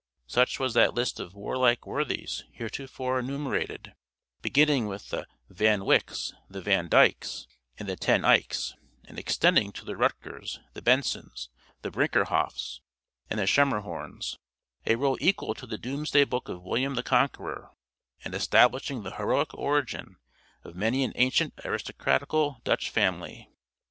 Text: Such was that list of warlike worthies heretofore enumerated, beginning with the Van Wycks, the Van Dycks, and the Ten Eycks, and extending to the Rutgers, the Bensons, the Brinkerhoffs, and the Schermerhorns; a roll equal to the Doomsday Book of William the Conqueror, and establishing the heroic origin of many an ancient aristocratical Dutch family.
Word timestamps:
Such 0.25 0.59
was 0.59 0.73
that 0.73 0.95
list 0.95 1.19
of 1.19 1.35
warlike 1.35 1.85
worthies 1.85 2.43
heretofore 2.53 3.19
enumerated, 3.19 3.93
beginning 4.41 4.87
with 4.87 5.09
the 5.11 5.27
Van 5.47 5.85
Wycks, 5.85 6.33
the 6.49 6.59
Van 6.59 6.87
Dycks, 6.89 7.45
and 7.77 7.87
the 7.87 7.95
Ten 7.95 8.23
Eycks, 8.25 8.73
and 9.05 9.19
extending 9.19 9.71
to 9.73 9.85
the 9.85 9.95
Rutgers, 9.95 10.59
the 10.73 10.81
Bensons, 10.81 11.49
the 11.83 11.91
Brinkerhoffs, 11.91 12.79
and 13.29 13.39
the 13.39 13.43
Schermerhorns; 13.45 14.39
a 14.87 14.95
roll 14.95 15.19
equal 15.21 15.53
to 15.53 15.67
the 15.67 15.77
Doomsday 15.77 16.23
Book 16.23 16.49
of 16.49 16.63
William 16.63 16.95
the 16.95 17.03
Conqueror, 17.03 17.69
and 18.25 18.33
establishing 18.33 19.03
the 19.03 19.17
heroic 19.17 19.53
origin 19.53 20.15
of 20.63 20.75
many 20.75 21.03
an 21.03 21.13
ancient 21.13 21.53
aristocratical 21.63 22.59
Dutch 22.63 22.89
family. 22.89 23.47